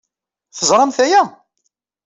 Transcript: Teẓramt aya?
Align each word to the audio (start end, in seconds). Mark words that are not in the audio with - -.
Teẓramt 0.57 0.97
aya? 1.05 1.23